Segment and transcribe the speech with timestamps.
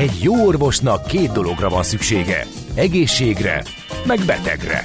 [0.00, 2.46] Egy jó orvosnak két dologra van szüksége.
[2.74, 3.64] Egészségre,
[4.06, 4.78] meg betegre.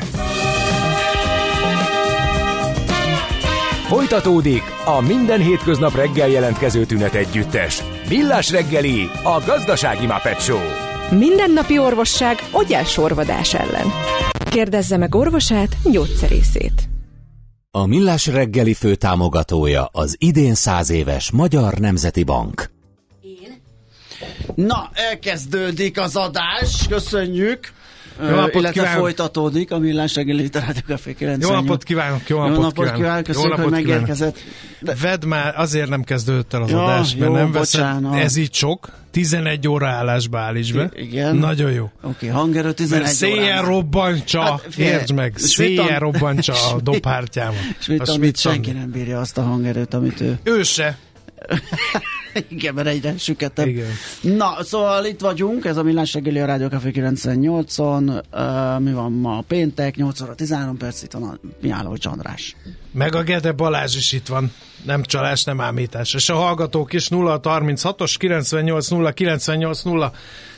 [3.88, 7.84] Folytatódik a minden hétköznap reggel jelentkező tünet együttes.
[8.10, 10.60] Millás reggeli, a gazdasági Muppet Show.
[11.12, 12.38] Mindennapi orvosság
[12.86, 13.88] sorvadás ellen.
[14.50, 16.90] Kérdezze meg orvosát, gyógyszerészét.
[17.72, 22.75] A Millás reggeli főtámogatója az idén száz éves Magyar Nemzeti Bank.
[24.56, 27.72] Na, elkezdődik az adás, köszönjük!
[28.22, 29.00] Jó napot illetve kívánok.
[29.00, 31.50] folytatódik a Millás reggeli Rádió Café 98.
[31.56, 33.02] Jó napot kívánok, jó Jó napot, napot kívánok.
[33.02, 34.38] kívánok, köszönjük, Jó hogy napot megérkezett.
[34.80, 35.02] kívánok.
[35.02, 38.16] Vedd már, azért nem kezdődött el az Ja, adás, mert jó, nem veszed, bocsánat.
[38.16, 40.90] ez így sok, 11 óra állásba állíts be.
[40.96, 41.36] I- igen.
[41.36, 41.84] Nagyon jó.
[41.84, 47.56] Oké, okay, hangerő 11 Mert széjjel robbantsa, Hát, értsd meg, széjjel robbantsa a dobhártyámat.
[47.80, 50.40] És mit amit senki nem bírja azt a hangerőt, amit ő...
[50.44, 50.98] Ő se.
[52.50, 53.68] Igen, mert egyre süketebb.
[53.68, 53.88] Igen.
[54.22, 58.24] Na, szóval itt vagyunk, ez a Millás reggeli a Rádió Café 98-on.
[58.34, 59.44] Uh, mi van ma?
[59.48, 62.56] Péntek, 8 óra 13 perc, itt van a Miállócs András.
[62.92, 64.52] Meg a Gede Balázs is itt van.
[64.84, 66.14] Nem csalás, nem ámítás.
[66.14, 70.12] És a hallgatók is 0 36-os 98 0 98 0.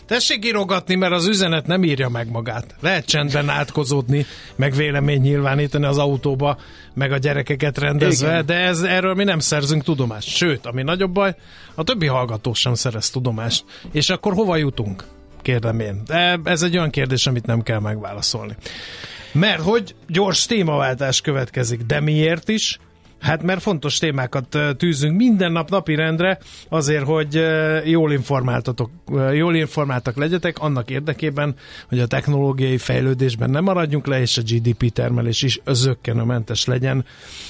[0.08, 2.75] Tessék írogatni, mert az üzenet nem írja meg magát.
[2.80, 6.58] Lehet csendben átkozódni, meg vélemény nyilvánítani az autóba,
[6.94, 8.45] meg a gyerekeket rendezve, Igen.
[8.45, 10.27] de ez, erről mi nem szerzünk tudomást.
[10.27, 11.36] Sőt, ami nagyobb baj,
[11.75, 13.64] a többi hallgató sem szerez tudomást.
[13.91, 15.03] És akkor hova jutunk?
[15.41, 16.02] Kérdem én.
[16.05, 18.55] De ez egy olyan kérdés, amit nem kell megválaszolni.
[19.31, 22.80] Mert hogy gyors témaváltás következik, de miért is?
[23.20, 27.44] Hát mert fontos témákat tűzünk minden nap napirendre, azért, hogy
[27.84, 28.90] jól informáltatok,
[29.34, 31.56] jól informáltak legyetek, annak érdekében,
[31.90, 37.06] hogy a technológiai fejlődésben nem maradjunk le, és a GDP termelés is zöggenőmentes legyen.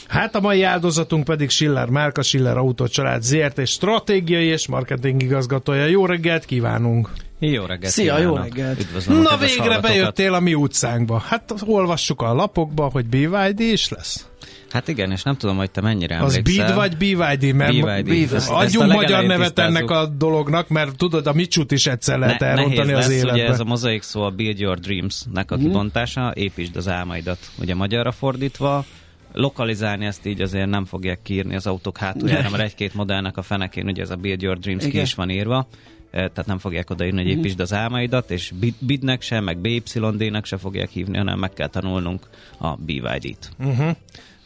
[0.07, 5.85] Hát a mai áldozatunk pedig Schiller Márka, Schiller Autó család ZRT stratégiai és marketing igazgatója.
[5.85, 7.09] Jó reggelt kívánunk!
[7.39, 8.79] Jó reggelt Szia, jó reggelt.
[8.79, 11.17] Üdvözlöm Na végre bejöttél a mi utcánkba.
[11.17, 14.27] Hát olvassuk a lapokba, hogy BYD is lesz.
[14.71, 16.65] Hát igen, és nem tudom, hogy te mennyire Az emlékszel.
[16.65, 17.55] BID vagy BYD?
[17.55, 18.03] Mert BYD.
[18.03, 18.41] BYD.
[18.47, 19.75] Adjunk magyar nevet tisztázzuk.
[19.77, 23.31] ennek a dolognak, mert tudod, a micsut is egyszer lehet Ne, elrontani az lesz, életbe.
[23.33, 25.65] ugye ez a mozaik szó a Build Your Dreams-nek a Mhm.
[25.65, 28.85] kibontása, építsd az álmaidat, ugye magyarra fordítva,
[29.33, 33.85] lokalizálni ezt így azért nem fogják kiírni az autók hátuljára, mert egy-két modellnek a fenekén
[33.87, 35.03] ugye ez a Build Your Dreams ki Igen.
[35.03, 35.67] is van írva,
[36.11, 40.45] eh, tehát nem fogják odaírni, hogy építsd az álmaidat, és bid- bidnek se, meg BYD-nek
[40.45, 42.27] se fogják hívni, hanem meg kell tanulnunk
[42.57, 43.49] a BYD-t.
[43.59, 43.89] Uh-huh.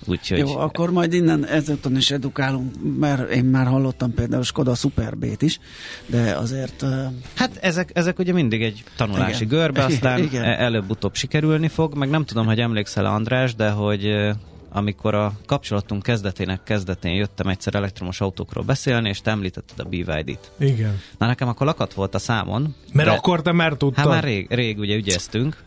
[0.06, 5.18] Úgyhogy Jó, akkor majd innen ezúton is edukálunk, mert én már hallottam például Skoda Super
[5.18, 5.60] B-t is,
[6.06, 6.82] de azért...
[6.82, 6.90] Uh,
[7.36, 9.58] Hát ezek, ezek ugye mindig egy tanulási Igen.
[9.58, 10.44] görbe, aztán Igen.
[10.44, 14.32] e- előbb-utóbb sikerülni fog, meg nem tudom, hogy emlékszel András, de hogy
[14.74, 20.52] amikor a kapcsolatunk kezdetének kezdetén jöttem egyszer elektromos autókról beszélni, és te említetted a BYD-t.
[20.60, 21.00] Igen.
[21.18, 22.76] Na nekem akkor lakat volt a számon.
[22.94, 23.96] Mert de- akkor te már tudtad.
[23.96, 25.58] Hát már rég, rég ugye ügyeztünk.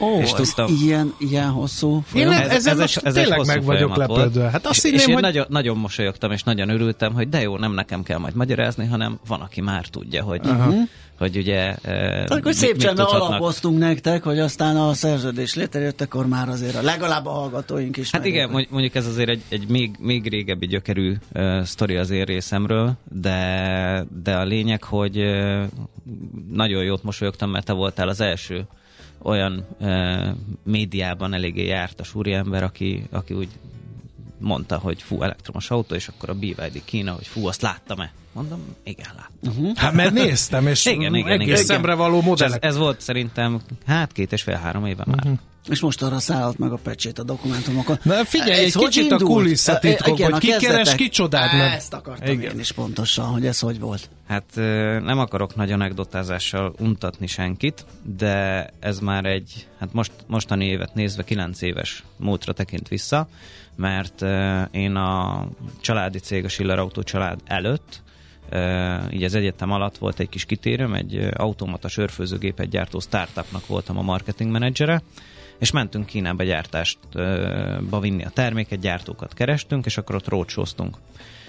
[0.00, 2.38] Ó, És ez tudtam- ilyen, ilyen hosszú Én folyamat.
[2.38, 4.50] nem, ezen egy- most egy tényleg meg vagyok lepődve.
[4.50, 5.22] Hát azt és, hinném, és én hogy...
[5.22, 9.18] nagyon, nagyon mosolyogtam, és nagyon örültem, hogy de jó, nem nekem kell majd magyarázni, hanem
[9.26, 10.40] van, aki már tudja, hogy,
[11.18, 11.74] hogy ugye...
[11.82, 16.74] eh, Akkor mit- szép csendben alapoztunk nektek, hogy aztán a szerződés létrejött, akkor már azért
[16.76, 18.10] a, legalább a hallgatóink is.
[18.10, 18.52] Hát igen, megértek.
[18.52, 22.92] mondj- mondjuk ez azért egy, egy még, még régebbi gyökerű uh, sztori az én részemről,
[23.12, 25.62] de, de a lényeg, hogy uh,
[26.52, 28.64] nagyon jót mosolyogtam, mert te voltál az első
[29.22, 30.28] olyan uh,
[30.62, 33.48] médiában eléggé jártas úriember, aki, aki úgy
[34.38, 38.12] mondta, hogy fú, elektromos autó, és akkor a BYD Kína, hogy fú, azt láttam-e?
[38.32, 39.74] Mondom, igen, láttam.
[39.74, 41.64] Hát mert néztem, és Igen, igen, egész igen.
[41.64, 45.24] szemre való És ez, ez volt szerintem, hát két és fél-három éve már.
[45.24, 45.34] Mhm.
[45.68, 47.98] És most arra szállt meg a pecsét a dokumentumokon.
[48.02, 49.30] Na figyelj, Ez egy hogy kicsit a indult?
[49.32, 50.96] kulisszatitkok, Igen, hogy a ki keres kezdetek.
[50.96, 52.52] kicsodát, mert- Ezt akartam Igen.
[52.52, 54.10] én is pontosan, hogy ez hogy volt.
[54.28, 54.44] Hát
[55.04, 57.84] nem akarok nagy anekdotázással untatni senkit,
[58.16, 63.28] de ez már egy, hát most, mostani évet nézve 9 éves múltra tekint vissza,
[63.76, 64.22] mert
[64.70, 65.46] én a
[65.80, 68.02] családi cég, a Schiller Autó család előtt,
[69.12, 74.02] így az egyetem alatt volt egy kis kitérőm, egy automata sörfőzőgépet gyártó startupnak voltam a
[74.02, 75.02] marketing menedzsere,
[75.58, 80.96] és mentünk Kínába gyártástba vinni a terméket, gyártókat kerestünk, és akkor ott roadshowztunk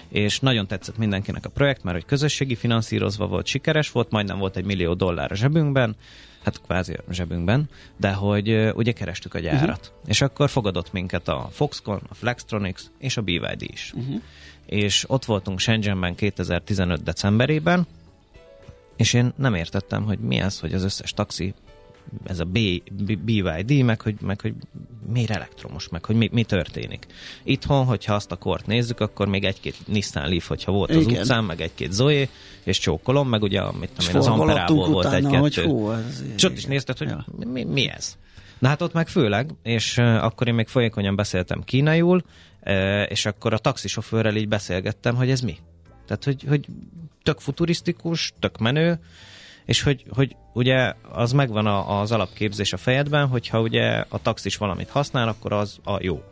[0.08, 4.56] és nagyon tetszett mindenkinek a projekt, mert hogy közösségi finanszírozva volt, sikeres volt, majdnem volt
[4.56, 5.96] egy millió dollár a zsebünkben,
[6.42, 9.92] hát kvázi a zsebünkben, de hogy ugye kerestük a gyárat.
[9.92, 10.08] Uh-huh.
[10.08, 13.92] És akkor fogadott minket a Foxconn, a Flextronics és a BYD is.
[13.94, 14.20] Uh-huh.
[14.66, 17.86] És ott voltunk Shenzhenben 2015 decemberében,
[18.96, 21.54] és én nem értettem, hogy mi az, hogy az összes taxi
[22.24, 22.58] ez a B,
[22.92, 24.54] B, BYD, meg hogy, meg hogy
[25.12, 27.06] miért elektromos, meg hogy mi, mi történik.
[27.42, 31.20] Itthon, hogyha azt a kort nézzük, akkor még egy-két Nissan Leaf, hogyha volt az Igen.
[31.20, 32.28] utcán, meg egy-két Zoe,
[32.64, 35.70] és csókolom, meg ugye, mit És tudom én, az Amperából volt egy-kettő.
[36.36, 37.26] És ott is nézted, hogy Ja.
[37.52, 38.16] mi, mi ez?
[38.58, 42.24] Na hát ott meg főleg, és akkor én még folyékonyan beszéltem kínaiul,
[43.08, 45.56] és akkor a taxisofőrrel így beszélgettem, hogy ez mi.
[46.06, 46.66] Tehát, hogy, hogy
[47.22, 48.98] tök futurisztikus, tök menő,
[49.66, 54.56] és hogy, hogy ugye az megvan a, az alapképzés a fejedben, hogyha ugye a taxis
[54.56, 56.22] valamit használ, akkor az a jó.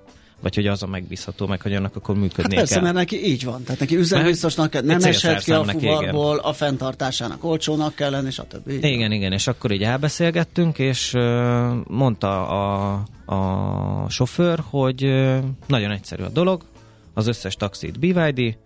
[0.41, 2.83] Vagy hogy az a megbízható, meg hogy annak akkor Hát működnie persze, kell.
[2.83, 3.63] mert neki így van.
[3.63, 5.79] Tehát neki üzembiztosnak nem eshet ki a igen.
[5.79, 8.69] fuvarból, a fenntartásának olcsónak kell lenni, stb.
[8.69, 11.13] Így Igen, igen, és akkor így elbeszélgettünk, és
[11.87, 12.93] mondta a,
[13.35, 15.03] a sofőr, hogy
[15.67, 16.63] nagyon egyszerű a dolog,
[17.15, 18.57] az összes taxit BYD,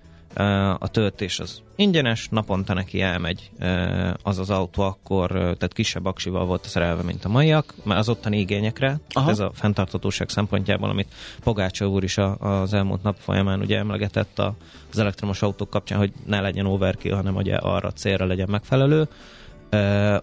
[0.78, 6.04] a töltés az ingyenes, naponta neki elmegy ö, az az autó akkor, ö, tehát kisebb
[6.04, 9.30] aksival volt szerelve, mint a maiak, mert az ottani igényekre, Aha.
[9.30, 14.38] ez a fenntartatóság szempontjából, amit Pogácsa úr is a, az elmúlt nap folyamán ugye emlegetett
[14.38, 14.54] a,
[14.90, 19.08] az elektromos autók kapcsán, hogy ne legyen overkill, hanem ugye arra a célra legyen megfelelő.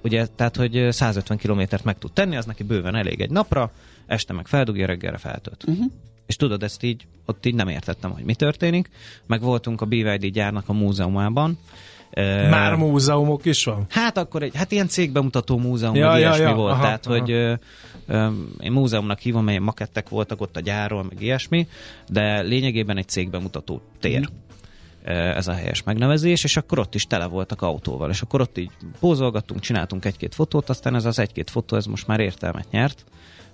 [0.02, 3.72] Ugye, tehát, hogy 150 kilométert meg tud tenni, az neki bőven elég egy napra,
[4.06, 5.64] este meg feldugja, reggelre feltölt.
[5.68, 5.86] Uh-huh.
[6.26, 8.90] És tudod, ezt így, ott így nem értettem, hogy mi történik.
[9.26, 11.58] Meg voltunk a BYD gyárnak a múzeumában.
[12.50, 13.86] Már múzeumok is van?
[13.90, 16.72] Hát akkor egy, hát ilyen cégbemutató múzeum, Ja, vagy ja, ilyesmi ja, volt.
[16.74, 17.18] aha, Tehát, aha.
[17.20, 17.54] hogy ö,
[18.08, 18.28] ö,
[18.60, 21.68] én múzeumnak hívom, melyen makettek voltak ott a gyárról, meg ilyesmi,
[22.10, 24.30] de lényegében egy cégbemutató tér.
[25.06, 28.58] Ö, Ez a helyes megnevezés, és akkor ott is tele voltak autóval, és akkor ott
[28.58, 33.06] így pózolgattunk, csináltunk egy-két fotót, aztán ez az egy-két fotó, ez most már értelmet nyert,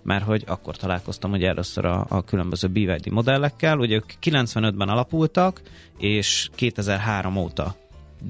[0.03, 5.61] mert hogy akkor találkoztam ugye először a, a különböző BYD modellekkel, ugye ők 95-ben alapultak,
[5.97, 7.75] és 2003 óta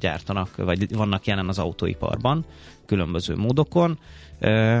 [0.00, 2.44] gyártanak, vagy vannak jelen az autóiparban,
[2.86, 3.98] különböző módokon.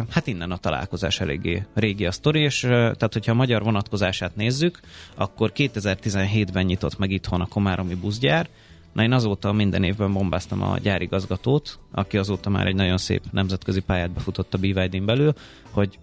[0.08, 4.80] Hát innen a találkozás eléggé régi a sztori, és tehát hogyha a magyar vonatkozását nézzük,
[5.14, 8.48] akkor 2017-ben nyitott meg itthon a Komáromi buszgyár,
[8.92, 13.80] Na én azóta minden évben bombáztam a gyárigazgatót, aki azóta már egy nagyon szép nemzetközi
[13.80, 15.32] pályát befutott a BYD-n belül,
[15.70, 15.98] hogy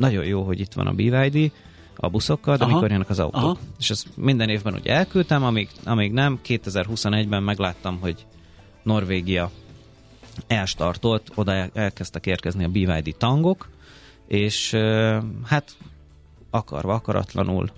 [0.00, 1.52] nagyon jó, hogy itt van a BYD
[1.96, 2.74] a buszokkal, de Aha.
[2.74, 3.42] mikor jönnek az autók.
[3.42, 3.58] Aha.
[3.78, 8.26] És ezt minden évben ugye elküldtem, amíg, amíg nem, 2021-ben megláttam, hogy
[8.82, 9.50] Norvégia
[10.46, 13.68] elstartolt, oda el- elkezdtek érkezni a BYD tangok,
[14.26, 14.76] és
[15.44, 15.76] hát
[16.50, 17.70] akarva, akaratlanul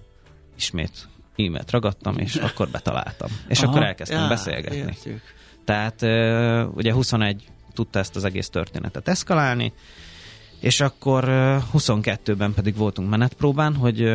[0.56, 3.28] ismét e-mailt ragadtam, és akkor betaláltam.
[3.48, 4.76] És Aha, akkor elkezdtem já, beszélgetni.
[4.76, 5.22] értjük.
[5.64, 6.02] Tehát
[6.74, 7.44] ugye 21
[7.74, 9.72] tudta ezt az egész történetet eszkalálni,
[10.62, 14.12] és akkor ö, 22-ben pedig voltunk menetpróbán, hogy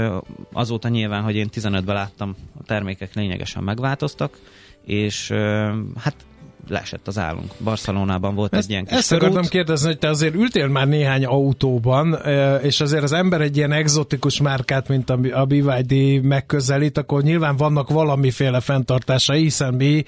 [0.53, 4.39] azóta nyilván, hogy én 15-ben láttam, a termékek lényegesen megváltoztak,
[4.85, 5.31] és
[5.97, 6.15] hát
[6.69, 7.51] leesett az állunk.
[7.63, 9.49] Barcelonában volt Ezt, egy ilyen kis ezt akartam körút.
[9.49, 12.17] kérdezni, hogy te azért ültél már néhány autóban,
[12.61, 17.89] és azért az ember egy ilyen exotikus márkát, mint a BYD megközelít, akkor nyilván vannak
[17.89, 20.03] valamiféle fenntartásai, hiszen mi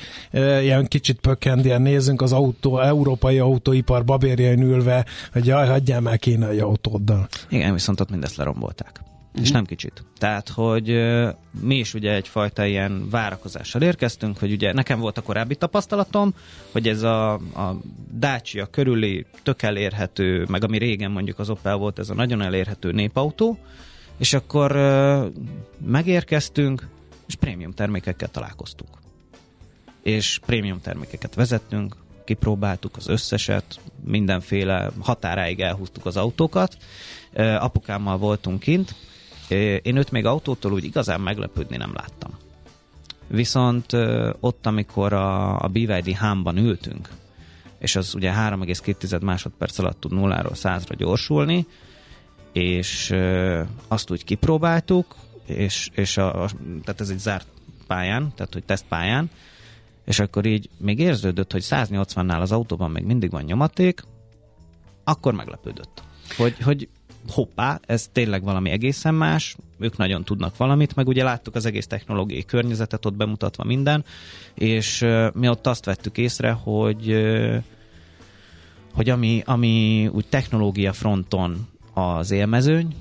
[0.62, 6.60] ilyen kicsit pökkendien nézünk az autó, európai autóipar babérjain ülve, hogy jaj, hagyjál már kínai
[6.60, 7.28] autóddal.
[7.50, 9.02] Igen, viszont ott mindezt lerombolták.
[9.30, 9.44] Uh-huh.
[9.44, 10.04] És nem kicsit.
[10.18, 11.30] Tehát, hogy ö,
[11.62, 16.34] mi is ugye egyfajta ilyen várakozással érkeztünk, hogy ugye nekem volt a korábbi tapasztalatom,
[16.72, 17.80] hogy ez a, a
[18.14, 22.92] Dacia körüli tök elérhető, meg ami régen mondjuk az Opel volt, ez a nagyon elérhető
[22.92, 23.58] népautó,
[24.18, 24.72] és akkor
[25.86, 26.88] megérkeztünk,
[27.28, 28.90] és prémium termékekkel találkoztunk.
[30.04, 31.96] És prémium termékeket vezettünk,
[32.26, 36.78] kipróbáltuk az összeset, mindenféle határáig elhúztuk az autókat.
[37.60, 38.96] Apukámmal voltunk kint,
[39.82, 42.38] én őt még autótól úgy igazán meglepődni nem láttam.
[43.28, 43.94] Viszont
[44.40, 47.10] ott, amikor a, a BYD hámban ültünk,
[47.80, 51.68] és az ugye 3,2 másodperc alatt tud nulláról százra gyorsulni,
[52.52, 53.16] és
[53.88, 55.16] azt úgy kipróbáltuk,
[55.46, 56.50] és, és a, a,
[56.84, 57.48] tehát ez egy zárt
[57.88, 59.30] pályán, tehát hogy tesztpályán,
[60.06, 64.04] és akkor így még érződött, hogy 180-nál az autóban még mindig van nyomaték,
[65.04, 66.04] akkor meglepődött.
[66.38, 66.90] Hogy, hogy
[67.28, 71.88] hoppá, ez tényleg valami egészen más, ők nagyon tudnak valamit, meg ugye láttuk az egész
[71.88, 74.06] technológiai környezetet ott bemutatva minden,
[74.54, 77.16] és mi ott azt vettük észre, hogy
[78.94, 82.96] hogy ami, ami úgy technológia fronton az élmezőny,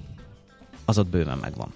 [0.85, 1.73] az ott bőven megvan.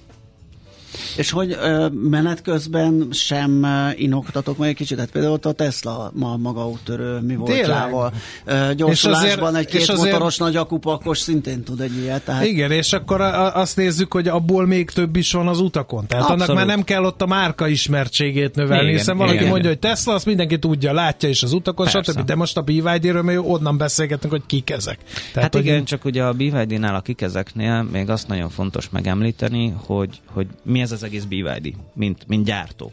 [1.16, 6.10] És hogy ö, menet közben sem inoktatok meg egy kicsit, hát például ott a Tesla
[6.14, 8.12] ma maga úttörő mi voltjával.
[8.44, 12.24] Ö, gyorsulásban egy két azért- motoros nagy akupakos szintén tud egy ilyet.
[12.24, 16.06] Tehát Igen, és akkor a, azt nézzük, hogy abból még több is van az utakon.
[16.06, 16.42] Tehát Abszolút.
[16.48, 19.48] annak már nem kell ott a márka ismertségét növelni, Igen, hiszen valaki igen.
[19.48, 22.12] mondja, hogy Tesla, azt mindenki tudja, látja is az utakon, Persze.
[22.12, 22.24] stb.
[22.24, 24.98] De most a BYD-ről még onnan beszélgetünk, hogy kik ezek.
[25.04, 29.74] Tehát, Hát hogy igen, csak ugye a BYD-nál, a kikezeknél még azt nagyon fontos megemlíteni,
[29.86, 32.92] hogy, hogy mi ez az egész BYD, mint, mint gyártó.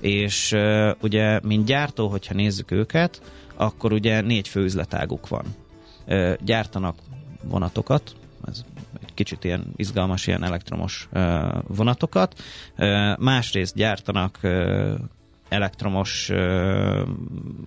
[0.00, 3.22] És uh, ugye, mint gyártó, hogyha nézzük őket,
[3.54, 5.44] akkor ugye négy fő üzletáguk van.
[6.06, 6.96] Uh, gyártanak
[7.42, 8.14] vonatokat,
[8.46, 8.64] ez
[9.00, 11.22] egy kicsit ilyen izgalmas, ilyen elektromos uh,
[11.66, 12.42] vonatokat.
[12.78, 14.94] Uh, másrészt gyártanak uh,
[15.48, 17.00] elektromos uh,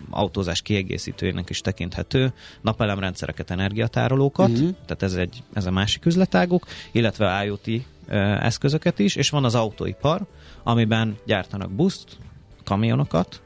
[0.10, 4.70] autózás kiegészítőjének is tekinthető napelemrendszereket, energiatárolókat, uh-huh.
[4.86, 7.82] tehát ez, egy, ez a másik üzletáguk, illetve IoT uh,
[8.46, 10.22] eszközöket is, és van az autóipar,
[10.64, 12.18] amiben gyártanak buszt,
[12.64, 13.42] kamionokat,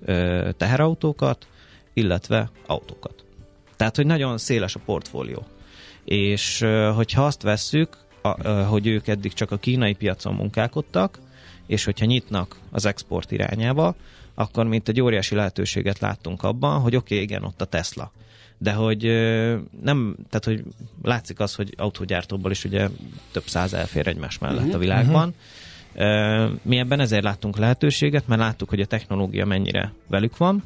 [0.00, 1.46] uh, teherautókat,
[1.92, 3.24] illetve autókat.
[3.76, 5.46] Tehát, hogy nagyon széles a portfólió.
[6.04, 11.18] És hogyha azt vesszük, a, hogy ők eddig csak a kínai piacon munkálkodtak,
[11.70, 13.94] és hogyha nyitnak az export irányába,
[14.34, 18.12] akkor mint egy óriási lehetőséget láttunk abban, hogy oké, okay, igen, ott a Tesla.
[18.58, 19.02] De hogy
[19.82, 20.62] nem, tehát hogy
[21.02, 22.88] látszik az, hogy autógyártóból is ugye
[23.32, 25.34] több száz elfér egymás mellett a világban.
[25.94, 30.62] Ö, Mi ebben ezért láttunk lehetőséget, mert láttuk, hogy a technológia mennyire velük van,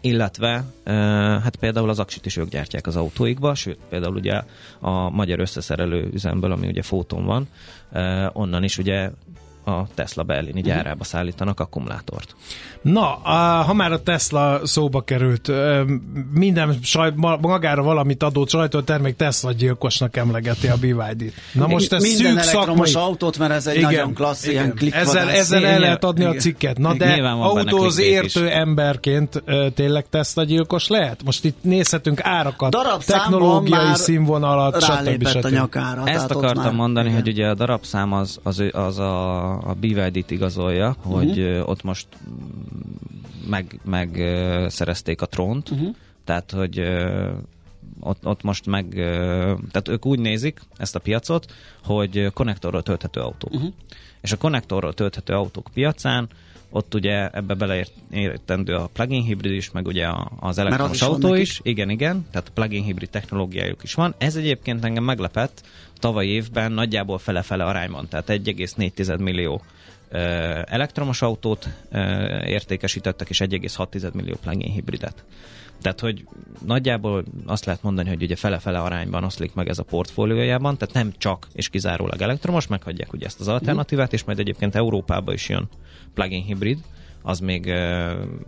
[0.00, 0.64] illetve
[1.42, 4.42] hát például az aksit is ők gyártják az autóikba, sőt például ugye
[4.80, 7.48] a magyar összeszerelő üzemből, ami ugye Fóton van,
[8.32, 9.10] onnan is ugye
[9.66, 12.34] a Tesla berlini gyárába szállítanak akkumulátort.
[12.82, 15.50] Na, a, ha már a Tesla szóba került,
[16.32, 21.32] minden saj, ma- magára valamit adó sajtótermék Tesla gyilkosnak emlegeti a BYD-t.
[21.52, 23.08] Na most ez Minden szűk elektromos szakmai...
[23.08, 25.08] autót, mert ez egy nagyon klassz, ilyen klikvadász.
[25.14, 26.40] ezzel, ezzel el Igen, lehet adni a igen.
[26.40, 26.78] cikket.
[26.78, 27.22] Na Igen.
[27.22, 28.34] de autóz clickbait is.
[28.34, 29.42] értő emberként
[29.74, 31.22] tényleg Tesla gyilkos lehet?
[31.24, 34.90] Most itt nézhetünk árakat, Darabszámban technológiai színvonalat, stb.
[34.92, 35.54] Rálépett a stb.
[35.54, 36.02] nyakára.
[36.04, 37.20] Ezt akartam már- mondani, igen.
[37.20, 41.68] hogy ugye a darabszám az, az, az a, a BYD-t igazolja, hogy uh-huh.
[41.68, 44.16] ott most mm, meg, meg
[44.70, 45.94] szerezték a trónt, uh-huh.
[46.24, 46.80] tehát hogy
[48.00, 48.88] ott, ott most meg,
[49.70, 51.52] tehát ők úgy nézik ezt a piacot,
[51.84, 53.54] hogy konnektorról tölthető autók.
[53.54, 53.72] Uh-huh.
[54.20, 56.28] És a konnektorról tölthető autók piacán
[56.70, 60.08] ott ugye ebbe beleértendő a plug-in hibrid is, meg ugye
[60.40, 64.14] az elektromos is van autó is, igen, igen, tehát plug-in hibrid technológiájuk is van.
[64.18, 65.62] Ez egyébként engem meglepett,
[65.98, 69.62] tavaly évben nagyjából fele-fele arányban, tehát 1,4 millió
[70.64, 71.68] elektromos autót
[72.44, 75.24] értékesítettek, és 1,6 millió plug-in hibridet.
[75.82, 76.26] Tehát, hogy
[76.66, 81.12] nagyjából azt lehet mondani, hogy ugye fele-fele arányban oszlik meg ez a portfóliójában, tehát nem
[81.18, 85.68] csak és kizárólag elektromos, meghagyják ugye ezt az alternatívát, és majd egyébként Európába is jön
[86.14, 86.78] plug-in hibrid,
[87.22, 87.64] az még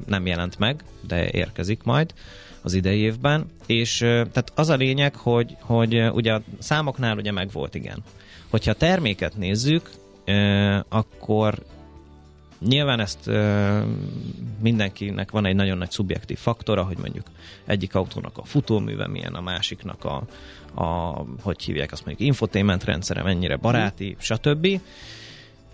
[0.07, 2.15] nem jelent meg, de érkezik majd
[2.63, 7.51] az idei évben, és tehát az a lényeg, hogy, hogy ugye a számoknál ugye meg
[7.53, 8.03] volt, igen.
[8.51, 9.91] Hogyha a terméket nézzük,
[10.89, 11.59] akkor
[12.59, 13.81] Nyilván ezt ö,
[14.61, 17.27] mindenkinek van egy nagyon nagy szubjektív faktora, hogy mondjuk
[17.65, 20.23] egyik autónak a futóműve milyen, a másiknak a,
[20.83, 24.81] a hogy hívják azt mondjuk infotainment rendszere, mennyire baráti, stb.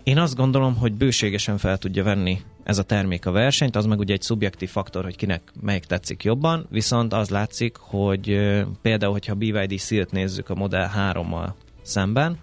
[0.03, 3.99] Én azt gondolom, hogy bőségesen fel tudja venni ez a termék a versenyt, az meg
[3.99, 9.31] ugye egy szubjektív faktor, hogy kinek melyik tetszik jobban, viszont az látszik, hogy például, hogyha
[9.31, 11.49] a BYD Seal-t nézzük a Model 3-mal
[11.81, 12.37] szemben,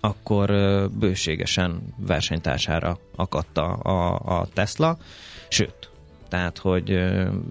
[0.00, 0.50] akkor
[0.98, 4.96] bőségesen versenytársára akadt a, a, a Tesla,
[5.48, 5.90] sőt,
[6.28, 6.84] tehát, hogy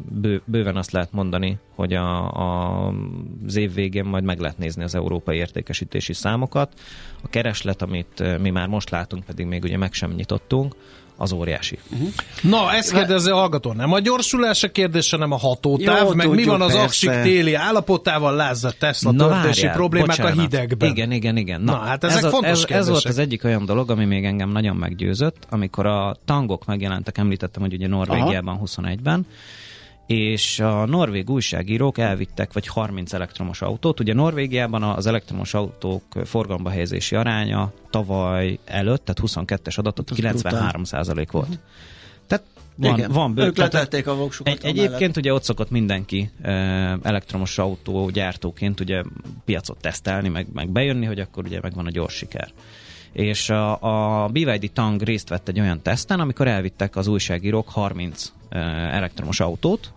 [0.10, 2.88] bő, bőven azt lehet mondani, hogy a, a,
[3.46, 6.80] az év végén majd meg lehet nézni az európai értékesítési számokat.
[7.22, 10.76] A kereslet, amit mi már most látunk, pedig még ugye meg sem nyitottunk,
[11.18, 11.80] az óriási.
[12.42, 13.74] Na, ezt kérdezi a hallgató.
[13.74, 17.10] Nem a gyorsulás a kérdése, nem a hatótáv, Jó, meg mi tudjuk, van az aksik
[17.10, 20.38] téli állapotával, lázza Tesla töltési várjál, problémák bocsánat.
[20.38, 20.90] a hidegben.
[20.90, 21.62] Igen, igen, igen.
[21.62, 24.26] Na, hát ezek ez, a- fontos ez, ez volt az egyik olyan dolog, ami még
[24.26, 29.26] engem nagyon meggyőzött, amikor a tangok megjelentek, említettem, hogy ugye Norvégiában 21-ben,
[30.08, 34.00] és a norvég újságírók elvittek vagy 30 elektromos autót.
[34.00, 40.84] Ugye Norvégiában az elektromos autók forgalomba helyezési aránya tavaly előtt, tehát 22-es adatot Az 93
[40.84, 41.60] százalék volt.
[42.28, 42.46] Tehát
[42.76, 43.12] van, Igen.
[43.12, 44.54] van bő, Ők letették a voksukat.
[44.54, 46.52] egy, egyébként ugye ott szokott mindenki e,
[47.02, 49.04] elektromos autó gyártóként ugye
[49.46, 52.52] piacot tesztelni, meg, meg bejönni, hogy akkor ugye megvan a gyors siker.
[53.12, 58.32] És a, a BYD Tang részt vett egy olyan teszten, amikor elvittek az újságírók 30
[58.50, 58.58] e,
[58.92, 59.94] elektromos autót,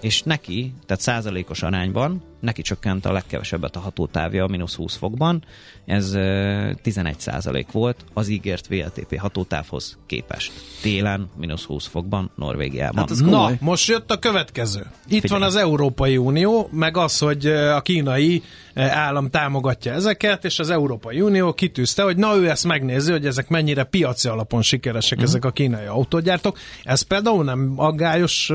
[0.00, 5.44] és neki, tehát százalékos arányban neki csökkent a legkevesebbet a hatótávja, mínusz 20 fokban.
[5.86, 10.52] Ez ö, 11% volt az ígért VLTP hatótávhoz képest.
[10.82, 13.06] Télen, mínusz 20 fokban, Norvégiában.
[13.08, 14.80] Hát Na, most jött a következő.
[14.80, 15.40] Itt Figyelj.
[15.40, 18.42] van az Európai Unió, meg az, hogy a kínai
[18.74, 23.48] állam támogatja ezeket, és az Európai Unió kitűzte, hogy na ő ezt megnézi, hogy ezek
[23.48, 26.58] mennyire piaci alapon sikeresek ezek a kínai autógyártók.
[26.82, 28.52] Ez például nem aggályos,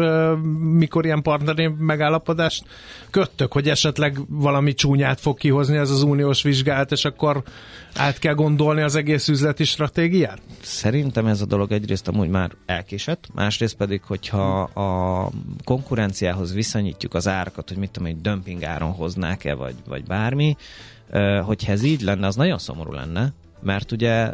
[0.61, 2.63] mikor ilyen partneri megállapodást
[3.09, 7.43] köttök, hogy esetleg valami csúnyát fog kihozni ez az uniós vizsgálat, és akkor
[7.95, 10.41] át kell gondolni az egész üzleti stratégiát?
[10.61, 15.29] Szerintem ez a dolog egyrészt amúgy már elkésett, másrészt pedig, hogyha a
[15.63, 20.55] konkurenciához viszonyítjuk az árakat, hogy mit tudom, hogy dömping áron hoznák-e, vagy, vagy bármi,
[21.41, 24.33] hogyha ez így lenne, az nagyon szomorú lenne, mert ugye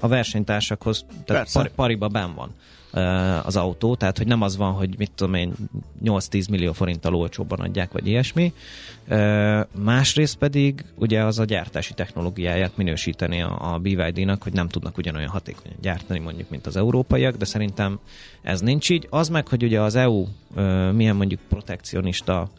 [0.00, 2.54] a versenytársakhoz, tehát par, pariba ben van
[3.44, 5.52] az autó, tehát hogy nem az van, hogy mit tudom én
[6.04, 8.52] 8-10 millió forinttal olcsóbban adják, vagy ilyesmi.
[9.08, 14.96] Ö, Másrészt pedig ugye az a gyártási technológiáját minősíteni a, a BYD-nak, hogy nem tudnak
[14.98, 17.98] ugyanolyan hatékonyan gyártani mondjuk, mint az európaiak, de szerintem
[18.42, 19.06] ez nincs így.
[19.10, 22.50] Az meg, hogy ugye az EU ö, milyen mondjuk protekcionista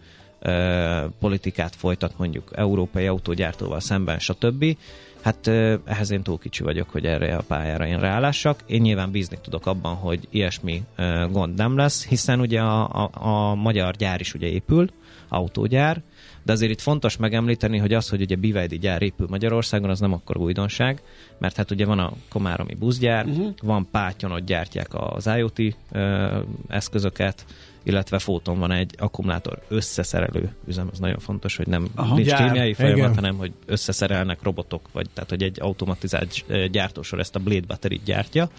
[1.20, 4.78] politikát folytat mondjuk európai autógyártóval szemben, stb.
[5.22, 5.48] Hát
[5.86, 8.60] ehhez én túl kicsi vagyok, hogy erre a pályára én rálássak.
[8.66, 10.84] Én nyilván bízni tudok abban, hogy ilyesmi
[11.32, 14.90] gond nem lesz, hiszen ugye a, a, a magyar gyár is ugye épül,
[15.30, 16.02] autógyár,
[16.44, 20.14] de azért itt fontos megemlíteni, hogy az, hogy ugye BYD gyár épül Magyarországon, az nem
[20.14, 21.02] akkor újdonság,
[21.38, 23.54] mert hát ugye van a Komáromi buszgyár, uh-huh.
[23.62, 25.60] van Pátyon, ott gyártják az IoT
[25.92, 27.46] ö, eszközöket,
[27.90, 32.16] illetve Fóton van egy akkumulátor összeszerelő üzem, ez nagyon fontos, hogy nem Aha.
[32.16, 33.16] Nincs Gyár, kémiai folyamat, igen.
[33.16, 38.02] hanem hogy összeszerelnek robotok, vagy tehát hogy egy automatizált ö, gyártósor ezt a Blade battery
[38.06, 38.50] gyártja.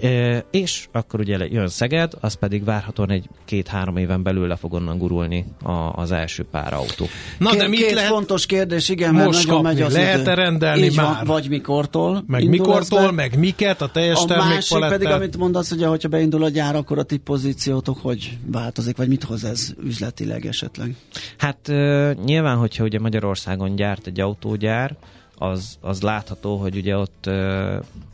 [0.00, 4.72] E, és akkor ugye jön Szeged, az pedig várhatóan egy két-három éven belül le fog
[4.72, 7.06] onnan gurulni a, az első pár autó.
[7.38, 9.78] Na, Két, de mit két lehet fontos kérdés, igen, mert most nagyon kapni?
[9.78, 10.34] megy az Lehet-e idő.
[10.34, 11.26] rendelni Így van, már?
[11.26, 13.10] vagy mikortól meg mikortól, be.
[13.10, 16.98] meg miket, a teljes A másik pedig, amit mondasz, hogy hogyha beindul a gyár, akkor
[16.98, 20.94] a ti pozíciótok hogy változik, vagy mit hoz ez üzletileg esetleg?
[21.38, 24.96] Hát ö, nyilván, hogyha ugye Magyarországon gyárt egy autógyár,
[25.38, 27.30] az, az látható, hogy ugye ott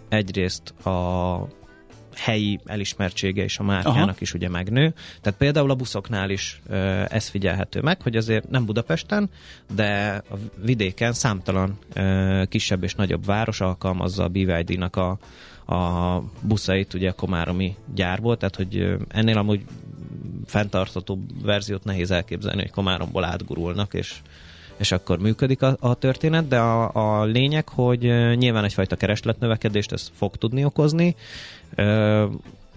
[0.09, 1.57] egyrészt a
[2.19, 4.17] helyi elismertsége és a márkának Aha.
[4.19, 4.95] is ugye megnő.
[5.21, 9.31] Tehát például a buszoknál is ö, ez figyelhető meg, hogy azért nem Budapesten,
[9.75, 15.19] de a vidéken számtalan ö, kisebb és nagyobb város alkalmazza a BYD-nak a,
[15.75, 19.65] a buszait ugye a Komáromi gyárból, tehát hogy ennél amúgy
[20.47, 24.15] fenntartható verziót nehéz elképzelni, hogy Komáromból átgurulnak, és
[24.79, 28.01] és akkor működik a, a történet, de a, a lényeg, hogy
[28.37, 31.17] nyilván egyfajta keresletnövekedést ez fog tudni okozni,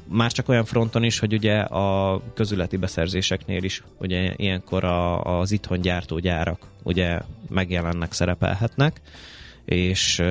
[0.08, 5.52] már csak olyan fronton is, hogy ugye a közületi beszerzéseknél is ugye ilyenkor a, az
[5.52, 9.02] itthon gyártó gyárak ugye megjelennek, szerepelhetnek,
[9.66, 10.22] és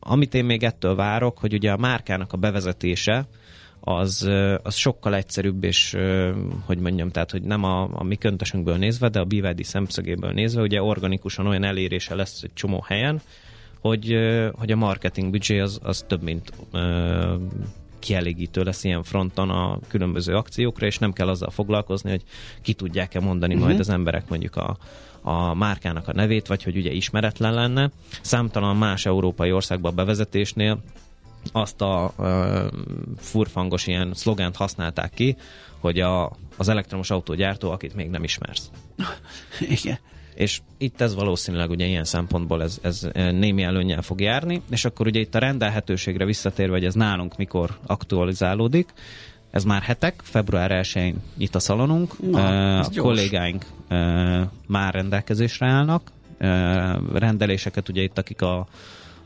[0.00, 3.26] amit én még ettől várok, hogy ugye a márkának a bevezetése
[3.84, 4.28] az,
[4.62, 5.96] az sokkal egyszerűbb, és
[6.64, 10.62] hogy mondjam, tehát, hogy nem a, a mi köntösünkből nézve, de a BYD szemszögéből nézve,
[10.62, 13.20] ugye organikusan olyan elérése lesz egy csomó helyen,
[13.80, 14.16] hogy,
[14.52, 17.34] hogy a marketing büdzsé az, az több, mint ö,
[17.98, 22.22] kielégítő lesz ilyen fronton a különböző akciókra, és nem kell azzal foglalkozni, hogy
[22.62, 23.68] ki tudják-e mondani uh-huh.
[23.68, 24.76] majd az emberek mondjuk a,
[25.22, 27.90] a márkának a nevét, vagy hogy ugye ismeretlen lenne.
[28.20, 30.78] Számtalan más európai országban bevezetésnél
[31.52, 32.66] azt a ö,
[33.18, 35.36] furfangos ilyen szlogent használták ki,
[35.78, 38.70] hogy a, az elektromos autógyártó, akit még nem ismersz.
[39.82, 39.98] Igen.
[40.34, 45.06] És itt ez valószínűleg ugye ilyen szempontból ez, ez némi előnyel fog járni, és akkor
[45.06, 48.92] ugye itt a rendelhetőségre visszatérve, hogy ez nálunk mikor aktualizálódik,
[49.50, 52.38] ez már hetek, február 1-én itt a szalonunk, Na,
[52.78, 52.96] ez a gyors.
[52.96, 56.48] kollégáink ö, már rendelkezésre állnak, Ö,
[57.12, 58.66] rendeléseket ugye itt, akik a,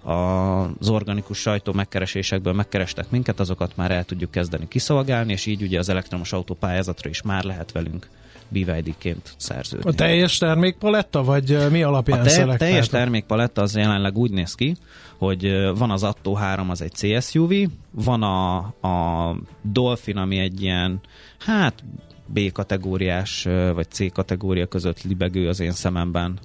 [0.07, 5.79] az organikus sajtó megkeresésekből megkerestek minket, azokat már el tudjuk kezdeni kiszolgálni, és így ugye
[5.79, 8.09] az elektromos autó pályázatra is már lehet velünk
[8.49, 9.90] BYD-ként szerződni.
[9.90, 14.77] A teljes termékpaletta, vagy mi alapján A te- teljes termékpaletta az jelenleg úgy néz ki,
[15.19, 17.53] hogy van az Atto 3, az egy CSUV,
[17.90, 18.57] van a,
[18.88, 21.01] a Dolphin, ami egy ilyen,
[21.38, 21.85] hát
[22.27, 23.42] B kategóriás
[23.75, 26.38] vagy C kategória között libegő az én szememben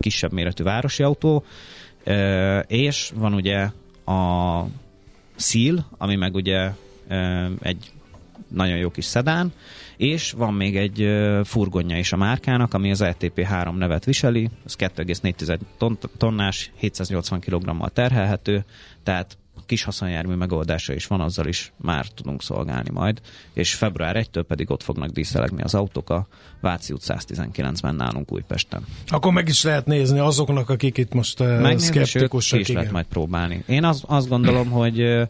[0.00, 1.44] kisebb méretű városi autó,
[2.66, 3.70] és van ugye
[4.04, 4.64] a
[5.36, 6.70] Seal, ami meg ugye
[7.60, 7.92] egy
[8.48, 9.52] nagyon jó kis szedán,
[9.96, 11.08] és van még egy
[11.44, 17.88] furgonja is a márkának, ami az LTP3 nevet viseli, ez 2,4 ton- tonnás, 780 kg-mal
[17.88, 18.64] terhelhető,
[19.02, 23.20] tehát kis haszonjármű megoldása is van, azzal is már tudunk szolgálni majd,
[23.52, 26.26] és február 1-től pedig ott fognak díszelegni az autók a
[26.60, 28.84] Váci út 119-ben nálunk Újpesten.
[29.06, 32.58] Akkor meg is lehet nézni azoknak, akik itt most uh, Megnézni, szkeptikusak.
[32.58, 33.64] ki is lehet majd próbálni.
[33.66, 35.22] Én az, azt gondolom, hogy ö,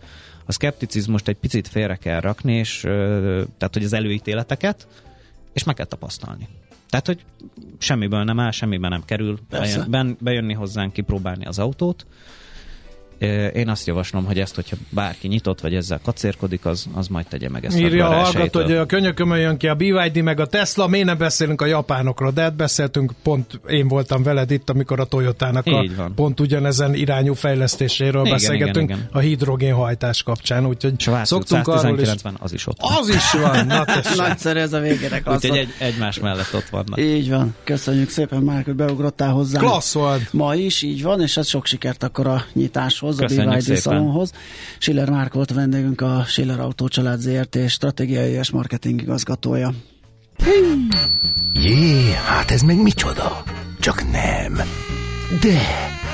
[0.47, 4.87] a szkepticizmust egy picit félre kell rakni, és ö, tehát, hogy az előítéleteket,
[5.53, 6.49] és meg kell tapasztalni.
[6.91, 7.25] Tehát, hogy
[7.79, 9.87] semmiből nem áll, semmiben nem kerül Persze.
[10.21, 12.07] bejönni hozzánk, kipróbálni az autót.
[13.55, 17.49] Én azt javaslom, hogy ezt, hogyha bárki nyitott, vagy ezzel kacérkodik, az, az majd tegye
[17.49, 18.65] meg ezt Írja a hallgató, 1-től.
[18.65, 22.31] hogy a könyökömön jön ki a BYD meg a Tesla, miért nem beszélünk a japánokról,
[22.31, 27.35] de hát beszéltünk, pont én voltam veled itt, amikor a Toyotának a pont ugyanezen irányú
[27.35, 29.11] fejlesztéséről Igen, beszélgetünk igen, igen.
[29.13, 32.09] a hidrogénhajtás kapcsán, úgyhogy út szoktunk arról is.
[32.09, 32.97] 119-ben az is ott van.
[33.01, 33.85] Az is van, na.
[34.17, 35.21] Nagyszerű ez a végére.
[35.21, 37.01] klassz Úgyhogy egy, egymás mellett ott vannak.
[37.01, 37.55] Így van.
[37.65, 39.59] Köszönjük szépen, Márk, hogy beugrottál hozzá.
[39.59, 40.33] Klassz volt.
[40.33, 43.81] Ma is így van, és ez sok sikert akkor a nyitáshoz, a BYD szépen.
[43.81, 44.33] szalonhoz.
[44.79, 49.73] Schiller Márk volt a vendégünk, a Schiller Autó Család ZRT stratégiai és marketing igazgatója.
[51.53, 53.43] Jé, hát ez meg micsoda?
[53.81, 54.55] Csak nem.
[55.41, 55.61] De,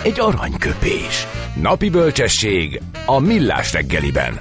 [0.02, 1.26] egy aranyköpés.
[1.60, 4.40] Napi bölcsesség a millás reggeliben.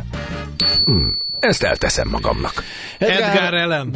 [0.85, 1.07] Hm,
[1.39, 2.63] ezt elteszem magamnak.
[2.99, 3.89] Edgar Ellen,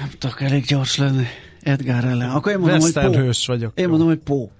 [0.00, 1.26] Nem tudok elég gyors lenni.
[1.62, 2.30] Edgar ellen.
[2.30, 3.18] Akkor én mondom, hogy western Pó.
[3.18, 3.72] hős vagyok.
[3.74, 4.50] Én mondom, hogy Pó.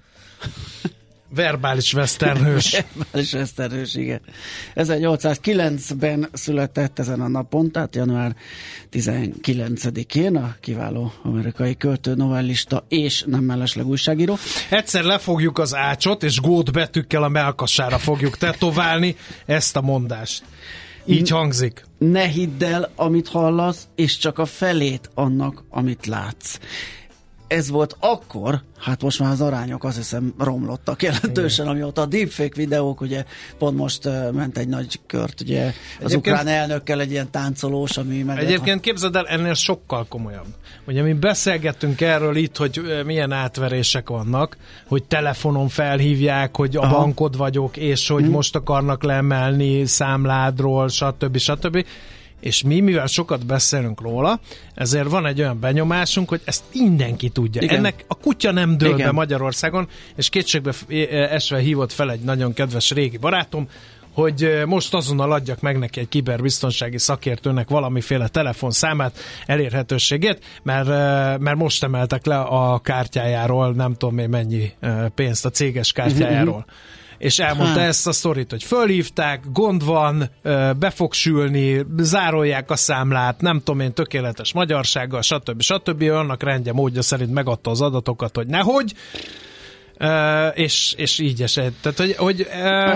[1.34, 2.84] Verbális western hős.
[3.14, 4.20] És Eszterős, igen.
[4.74, 8.36] 1809-ben született ezen a napon, tehát január
[8.92, 14.38] 19-én a kiváló amerikai költő, novellista és nem mellesleg újságíró.
[14.70, 19.16] Egyszer lefogjuk az ácsot, és gót betűkkel a melkasára fogjuk tetoválni
[19.46, 20.42] ezt a mondást.
[21.06, 21.84] Így hangzik.
[21.98, 26.58] Ne hidd el, amit hallasz, és csak a felét annak, amit látsz.
[27.50, 32.54] Ez volt akkor, hát most már az arányok azt hiszem romlottak jelentősen, amióta a deepfake
[32.54, 33.24] videók, ugye
[33.58, 37.96] pont most uh, ment egy nagy kört, ugye az Egyébként- ukrán elnökkel egy ilyen táncolós,
[37.96, 40.46] ami meg Egyébként képzeld el, ennél sokkal komolyabb.
[40.86, 44.56] Ugye mi beszélgettünk erről itt, hogy milyen átverések vannak,
[44.88, 46.96] hogy telefonon felhívják, hogy a Aha.
[46.98, 48.32] bankod vagyok, és hogy Mhm.
[48.32, 51.36] most akarnak leemelni számládról, stb.
[51.36, 51.84] stb.
[52.40, 54.40] És mi, mivel sokat beszélünk róla,
[54.74, 57.62] ezért van egy olyan benyomásunk, hogy ezt mindenki tudja.
[57.62, 57.76] Igen.
[57.76, 59.14] Ennek a kutya nem dől be Igen.
[59.14, 60.72] Magyarországon, és kétségbe
[61.30, 63.68] esve hívott fel egy nagyon kedves régi barátom,
[64.12, 70.88] hogy most azonnal adjak meg neki egy kiberbiztonsági szakértőnek valamiféle telefonszámát, elérhetőségét, mert,
[71.38, 74.72] mert most emeltek le a kártyájáról, nem tudom én mennyi
[75.14, 76.64] pénzt a céges kártyájáról.
[77.20, 77.88] És elmondta Hát.
[77.88, 80.30] ezt a sztorit, hogy fölhívták, gond van,
[80.78, 85.62] be fog sülni, zárolják a számlát, nem tudom én, tökéletes magyarsággal, stb.
[85.62, 86.02] stb.
[86.02, 88.94] Ő Annak rendje, módja szerint megadta az adatokat, hogy nehogy,
[90.02, 91.72] Uh, és, és így esett.
[91.80, 92.46] Tehát, hogy, hogy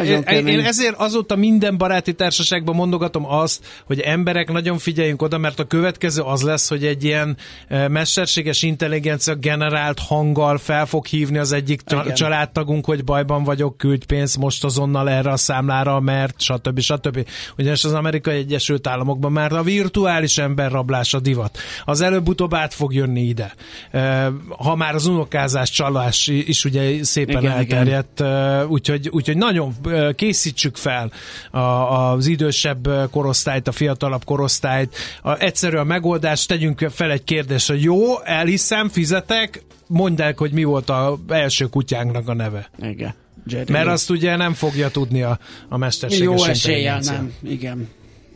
[0.05, 5.38] uh, én, én ezért azóta minden baráti társaságban mondogatom azt, hogy emberek nagyon figyeljünk oda,
[5.38, 7.37] mert a következő az lesz, hogy egy ilyen
[7.71, 12.14] uh, mesterséges intelligencia generált hanggal fel fog hívni az egyik Igen.
[12.14, 16.81] családtagunk, hogy bajban vagyok, küldj pénzt most azonnal erre a számlára, mert stb.
[16.81, 17.29] stb.
[17.59, 21.59] Ugyanis az Amerikai Egyesült Államokban már a virtuális emberrablás a divat.
[21.85, 23.55] Az előbb-utóbb át fog jönni ide.
[23.93, 24.27] Uh,
[24.59, 29.75] ha már az unokázás, csalás is ugye szépen Igen, elterjedt, uh, úgyhogy, úgyhogy nagyon
[30.15, 31.13] készítsük fel
[31.51, 34.97] a, az idősebb korosztályt, a fiatalabb korosztályt.
[35.23, 40.53] A, egyszerű a megoldás, tegyünk fel egy kérdést, hogy jó, elhiszem, fizetek, mondd el, hogy
[40.53, 42.71] mi volt az első kutyánknak a neve.
[42.83, 43.15] Igen.
[43.47, 47.89] Jerry Mert azt ugye nem fogja tudni a, a mesterséges Jó eséllyel nem, igen.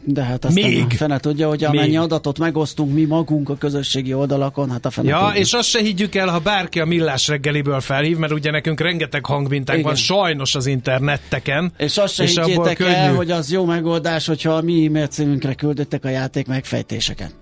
[0.04, 0.84] De hát aztán Még.
[0.90, 1.98] a fene tudja, hogy amennyi Még.
[1.98, 5.40] adatot megosztunk mi magunk a közösségi oldalakon, hát a fene Ja, tudja.
[5.40, 9.24] és azt se higgyük el, ha bárki a millás reggeliből felhív, mert ugye nekünk rengeteg
[9.26, 11.72] hangmintánk van sajnos az internetteken.
[11.76, 15.54] És azt se abból higgyétek el, hogy az jó megoldás, hogyha a mi e-mail címünkre
[15.54, 17.32] küldöttek a játék megfejtéseket.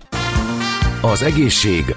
[1.01, 1.95] Az egészség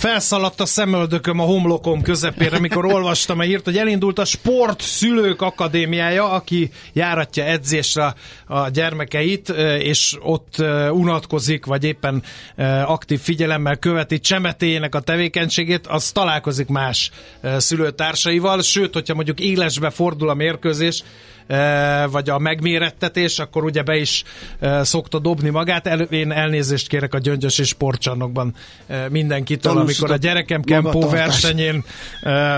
[0.00, 5.42] Felszaladt a szemöldököm a homlokom közepére, mikor olvastam a hírt, hogy elindult a Sport Szülők
[5.42, 8.14] Akadémiája, aki járatja edzésre
[8.46, 10.54] a gyermekeit, és ott
[10.90, 12.22] unatkozik, vagy éppen
[12.84, 17.10] aktív figyelemmel követi csemetéjének a tevékenységét, az találkozik más
[17.56, 21.02] szülőtársaival, sőt, hogyha mondjuk élesbe fordul a mérkőzés,
[22.10, 24.24] vagy a megmérettetés, akkor ugye be is
[24.82, 25.86] szokta dobni magát.
[25.86, 28.54] El, én elnézést kérek a gyöngyös és sportcsarnokban
[29.08, 31.84] mindenkitől, amikor a gyerekem kempó versenyén
[32.22, 32.56] uh,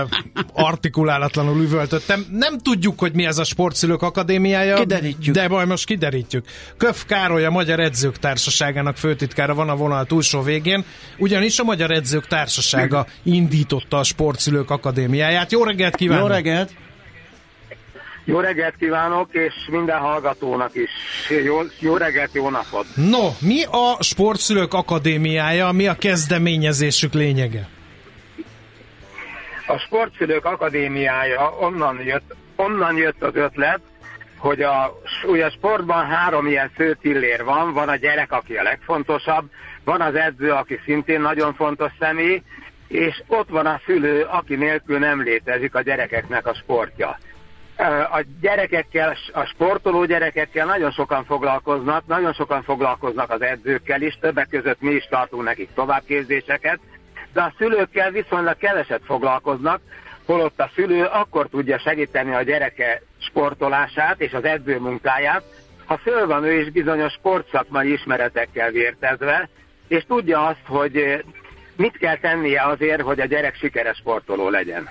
[0.53, 2.25] artikulálatlanul üvöltöttem.
[2.31, 5.35] Nem tudjuk, hogy mi ez a Sportszülők Akadémiája, Kiderítjük.
[5.35, 6.45] de majd most kiderítjük.
[6.77, 10.85] Köf Károly, a Magyar Edzők Társaságának főtitkára van a vonal túlsó végén,
[11.17, 15.51] ugyanis a Magyar Edzők Társasága indította a Sportszülők Akadémiáját.
[15.51, 16.27] Jó reggelt kívánok!
[16.27, 16.71] Jó reggelt!
[18.25, 20.89] Jó reggelt kívánok, és minden hallgatónak is.
[21.43, 22.85] Jó, jó reggelt, jó napot!
[22.95, 27.67] No, mi a Sportszülők Akadémiája, mi a kezdeményezésük lényege?
[29.67, 33.79] A Sportszülők Akadémiája onnan jött, onnan jött az ötlet,
[34.37, 38.63] hogy a, ugye a sportban három ilyen fő pillér van, van a gyerek, aki a
[38.63, 39.49] legfontosabb,
[39.83, 42.41] van az edző, aki szintén nagyon fontos személy,
[42.87, 47.17] és ott van a szülő, aki nélkül nem létezik a gyerekeknek a sportja.
[48.11, 54.49] A gyerekekkel, a sportoló gyerekekkel nagyon sokan foglalkoznak, nagyon sokan foglalkoznak az edzőkkel is, többek
[54.49, 56.79] között mi is tartunk nekik továbbképzéseket,
[57.33, 59.81] de a szülőkkel viszonylag keveset foglalkoznak,
[60.25, 65.43] holott a szülő akkor tudja segíteni a gyereke sportolását és az edző munkáját,
[65.85, 69.49] ha föl van ő is bizonyos sportszakmai ismeretekkel vértezve,
[69.87, 71.23] és tudja azt, hogy
[71.75, 74.89] mit kell tennie azért, hogy a gyerek sikeres sportoló legyen.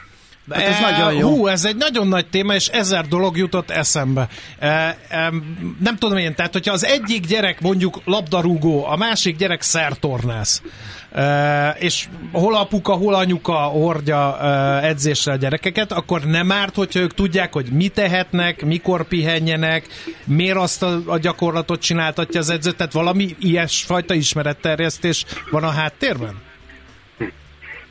[0.51, 1.29] Hát ez nagyon jó.
[1.29, 4.29] Hú, ez egy nagyon nagy téma, és ezer dolog jutott eszembe.
[4.59, 4.69] E,
[5.09, 5.33] e,
[5.81, 10.63] nem tudom én, tehát hogyha az egyik gyerek mondjuk labdarúgó, a másik gyerek szertornász,
[11.13, 14.47] e, és hol apuka, hol anyuka hordja e,
[14.87, 19.87] edzésre a gyerekeket, akkor nem árt, hogyha ők tudják, hogy mit tehetnek, mikor pihenjenek,
[20.25, 26.51] miért azt a, a gyakorlatot csináltatja az edző, tehát valami ilyesfajta ismeretterjesztés van a háttérben?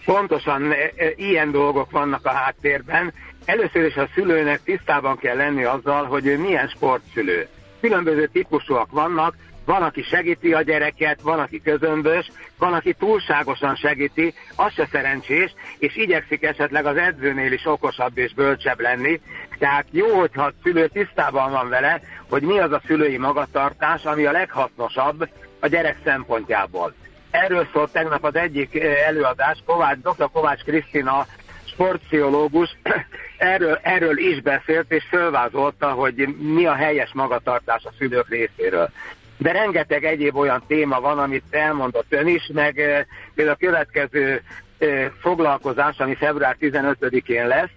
[0.05, 3.13] Pontosan e, e, ilyen dolgok vannak a háttérben.
[3.45, 7.47] Először is a szülőnek tisztában kell lenni azzal, hogy ő milyen sportszülő.
[7.81, 9.35] Különböző típusúak vannak,
[9.65, 15.53] van, aki segíti a gyereket, van, aki közömbös, van, aki túlságosan segíti, az se szerencsés,
[15.77, 19.21] és igyekszik esetleg az edzőnél is okosabb és bölcsebb lenni.
[19.57, 24.25] Tehát jó, hogyha a szülő tisztában van vele, hogy mi az a szülői magatartás, ami
[24.25, 26.93] a leghasznosabb a gyerek szempontjából.
[27.31, 30.29] Erről szólt tegnap az egyik eh, előadás, Kovács, dr.
[30.31, 31.25] Kovács Krisztina,
[31.65, 32.77] sportpszichológus,
[33.37, 38.89] erről, erről is beszélt, és fölvázolta, hogy mi a helyes magatartás a szülők részéről.
[39.37, 44.41] De rengeteg egyéb olyan téma van, amit elmondott ön is, meg eh, például a következő
[44.77, 47.69] eh, foglalkozás, ami február 15-én lesz,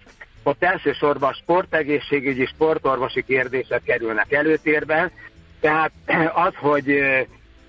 [0.43, 5.11] ott elsősorban sportegészségügyi, sportorvosi kérdések kerülnek előtérben,
[5.59, 5.91] tehát
[6.47, 7.25] az, hogy eh,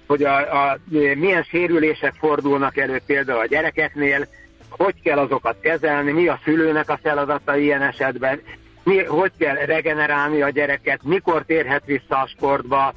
[0.07, 0.79] hogy a, a,
[1.15, 4.27] milyen sérülések fordulnak elő például a gyerekeknél,
[4.69, 8.41] hogy kell azokat kezelni, mi a szülőnek a feladata ilyen esetben,
[8.83, 12.95] mi, hogy kell regenerálni a gyereket, mikor térhet vissza a sportba,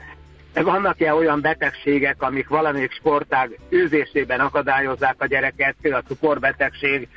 [0.54, 7.08] vannak-e olyan betegségek, amik valamelyik sportág űzésében akadályozzák a gyereket, például a cukorbetegség,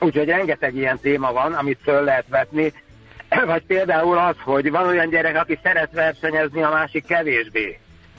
[0.00, 2.72] úgyhogy rengeteg ilyen téma van, amit föl lehet vetni,
[3.46, 7.78] vagy például az, hogy van olyan gyerek, aki szeret versenyezni, a másik kevésbé.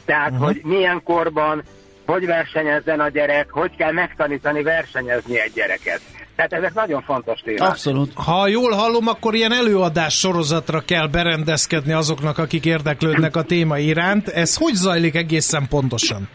[0.09, 0.45] Tehát, uh-huh.
[0.45, 1.63] hogy milyen korban,
[2.05, 6.01] hogy versenyezzen a gyerek, hogy kell megtanítani versenyezni egy gyereket.
[6.35, 7.69] Tehát ezek nagyon fontos témák.
[7.69, 8.13] Abszolút.
[8.13, 14.27] Ha jól hallom, akkor ilyen előadás sorozatra kell berendezkedni azoknak, akik érdeklődnek a téma iránt.
[14.27, 16.29] Ez hogy zajlik egészen pontosan?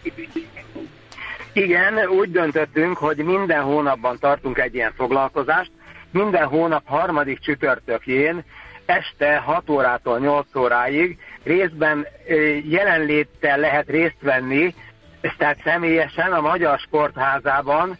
[1.52, 5.70] Igen, úgy döntöttünk, hogy minden hónapban tartunk egy ilyen foglalkozást.
[6.10, 8.44] Minden hónap harmadik csütörtökjén
[8.86, 12.06] este 6 órától 8 óráig részben
[12.64, 14.74] jelenléttel lehet részt venni,
[15.38, 17.98] tehát személyesen a Magyar Sportházában,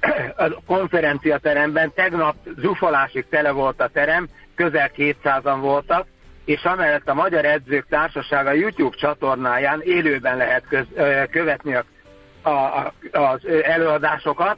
[0.36, 6.06] a konferenciateremben tegnap zsúfolásig tele volt a terem, közel 200-an voltak,
[6.44, 10.86] és amellett a Magyar Edzők Társasága YouTube csatornáján élőben lehet köz,
[11.30, 11.84] követni a,
[12.50, 14.56] a, az előadásokat.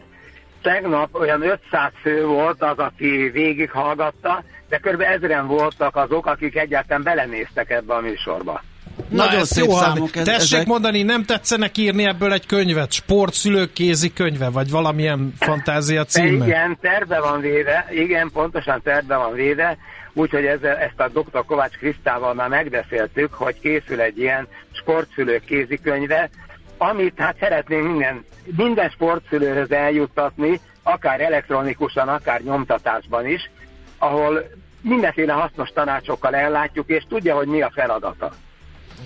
[0.64, 5.00] Tegnap olyan 500 fő volt az, aki végighallgatta, de kb.
[5.00, 8.62] ezeren voltak azok, akik egyáltalán belenéztek ebbe a műsorba.
[9.08, 10.66] Na, Nagyon ez szép jó, számok ez- Tessék ezek.
[10.66, 12.92] mondani, nem tetszenek írni ebből egy könyvet?
[12.92, 16.44] Sportszülők kézi könyve, vagy valamilyen fantázia címe?
[16.46, 19.76] igen, terve van véve, igen, pontosan terve van véve,
[20.12, 21.44] úgyhogy ezzel, ezt a dr.
[21.46, 26.30] Kovács Krisztával már megbeszéltük, hogy készül egy ilyen sportszülők kézikönyve,
[26.78, 28.24] amit hát szeretnénk minden,
[28.56, 33.50] minden sportszülőhöz eljuttatni, akár elektronikusan, akár nyomtatásban is,
[33.98, 34.44] ahol
[34.80, 38.32] mindenféle hasznos tanácsokkal ellátjuk, és tudja, hogy mi a feladata.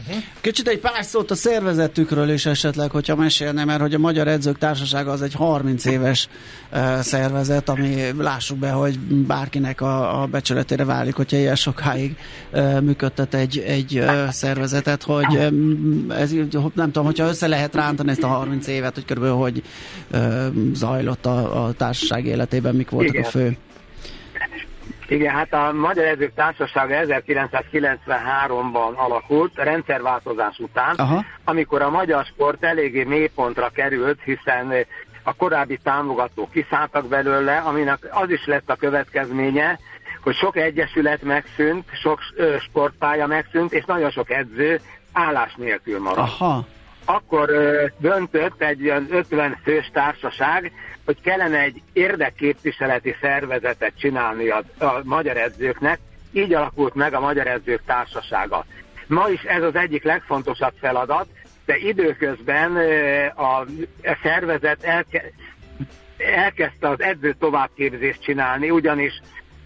[0.07, 0.23] Uh-huh.
[0.41, 4.59] Kicsit egy pár szót a szervezetükről is esetleg, hogyha mesélne, mert hogy a Magyar Edzők
[4.59, 6.29] Társasága az egy 30 éves
[6.73, 12.17] uh, szervezet, ami lássuk be, hogy bárkinek a, a becsületére válik, hogyha ilyen sokáig
[12.53, 16.31] uh, működtet egy, egy uh, szervezetet, hogy um, ez,
[16.75, 19.63] nem tudom, hogyha össze lehet rántani ezt a 30 évet, hogy körülbelül hogy
[20.13, 23.25] uh, zajlott a, a társaság életében, mik voltak Igen.
[23.25, 23.57] a fő
[25.11, 31.25] igen, hát a Magyar Edzők Társasága 1993-ban alakult, rendszerváltozás után, Aha.
[31.45, 34.73] amikor a magyar sport eléggé mélypontra került, hiszen
[35.23, 39.79] a korábbi támogatók kiszálltak belőle, aminek az is lett a következménye,
[40.23, 42.21] hogy sok egyesület megszűnt, sok
[42.61, 44.81] sportpálya megszűnt, és nagyon sok edző
[45.13, 46.41] állás nélkül maradt.
[46.41, 46.67] Aha.
[47.11, 47.51] Akkor
[47.99, 50.73] döntött egy olyan 50 fős társaság,
[51.05, 55.99] hogy kellene egy érdekképviseleti szervezetet csinálni a, a magyar edzőknek,
[56.33, 58.65] így alakult meg a Magyar Edzők Társasága.
[59.07, 61.27] Ma is ez az egyik legfontosabb feladat,
[61.65, 62.77] de időközben
[63.35, 63.67] a, a
[64.23, 65.25] szervezet elke,
[66.17, 69.21] elkezdte az edző továbbképzést csinálni, ugyanis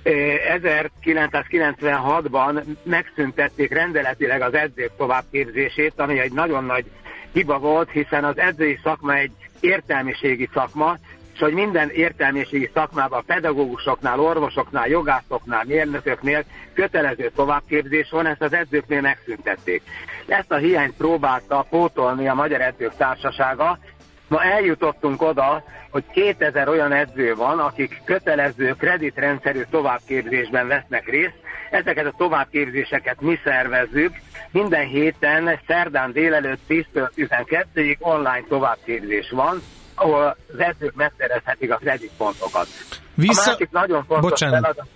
[0.04, 6.84] 1996-ban megszüntették rendeletileg az edzők továbbképzését, ami egy nagyon nagy
[7.32, 10.96] hiba volt, hiszen az edzői szakma egy értelmiségi szakma,
[11.34, 19.00] és hogy minden értelmiségi szakmában, pedagógusoknál, orvosoknál, jogászoknál, mérnököknél kötelező továbbképzés van, ezt az edzőknél
[19.00, 19.82] megszüntették.
[20.26, 23.78] Ezt a hiányt próbálta pótolni a Magyar Edzők Társasága,
[24.32, 31.34] Ma eljutottunk oda, hogy 2000 olyan edző van, akik kötelező kreditrendszerű továbbképzésben vesznek részt.
[31.70, 34.16] Ezeket a továbbképzéseket mi szervezzük.
[34.50, 39.62] Minden héten szerdán délelőtt 10-től 12-ig online továbbképzés van
[39.94, 42.66] ahol az edzők megszerezhetik a kreditpontokat.
[43.14, 43.42] Vissza...
[43.42, 44.60] A másik nagyon fontos Bocsánat.
[44.60, 44.86] feladat,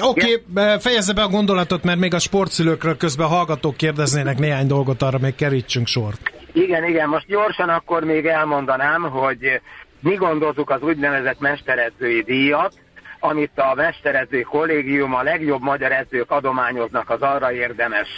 [0.00, 5.02] Oké, okay, fejezze be a gondolatot, mert még a sportszülőkről közben hallgatók kérdeznének néhány dolgot,
[5.02, 6.35] arra még kerítsünk sort.
[6.56, 9.60] Igen, igen, most gyorsan akkor még elmondanám, hogy
[10.00, 12.72] mi gondozzuk az úgynevezett mesteredzői díjat,
[13.18, 18.08] amit a mesteredzői kollégium a legjobb magyar edzők adományoznak az arra érdemes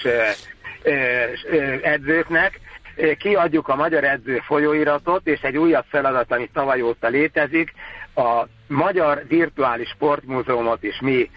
[1.82, 2.60] edzőknek,
[3.18, 7.72] kiadjuk a Magyar Edző folyóiratot, és egy újabb feladat, ami tavaly óta létezik,
[8.14, 11.30] a Magyar Virtuális Sportmúzeumot is mi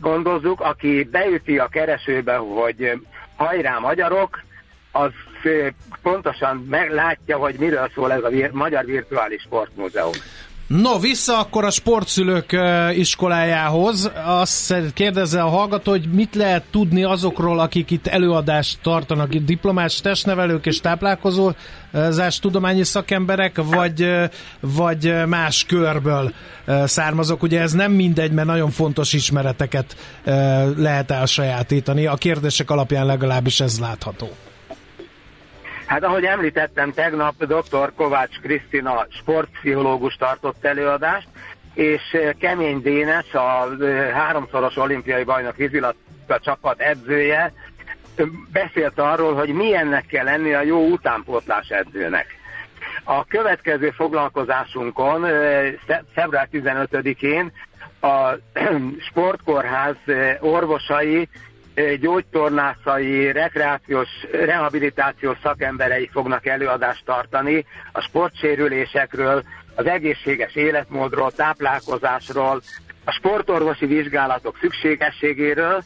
[0.00, 3.00] gondozzuk, aki beüti a keresőbe, hogy
[3.36, 4.42] hajrá magyarok,
[4.92, 5.12] az
[6.02, 10.12] pontosan meglátja, hogy miről szól ez a Magyar Virtuális Sportmúzeum.
[10.66, 12.56] No, vissza akkor a sportszülők
[12.94, 14.10] iskolájához.
[14.24, 20.00] Azt kérdezze a hallgató, hogy mit lehet tudni azokról, akik itt előadást tartanak, itt diplomás
[20.00, 24.14] testnevelők és táplálkozózás tudományi szakemberek, vagy,
[24.60, 26.32] vagy más körből
[26.84, 27.42] származok.
[27.42, 29.96] Ugye ez nem mindegy, mert nagyon fontos ismereteket
[30.76, 32.06] lehet elsajátítani.
[32.06, 34.28] A kérdések alapján legalábbis ez látható.
[35.86, 37.92] Hát ahogy említettem, tegnap dr.
[37.96, 41.28] Kovács Krisztina sportpszichológus tartott előadást,
[41.74, 47.52] és eh, Kemény Dénes, a eh, háromszoros olimpiai bajnok vízilabda csapat edzője,
[48.52, 52.26] beszélt arról, hogy milyennek kell lenni a jó utánpótlás edzőnek.
[53.04, 55.74] A következő foglalkozásunkon, eh,
[56.14, 57.52] február 15-én
[58.00, 58.34] a
[59.08, 59.96] sportkórház
[60.40, 61.28] orvosai
[62.00, 69.42] gyógytornászai, rekreációs, rehabilitációs szakemberei fognak előadást tartani a sportsérülésekről,
[69.74, 72.62] az egészséges életmódról, táplálkozásról,
[73.04, 75.82] a sportorvosi vizsgálatok szükségességéről.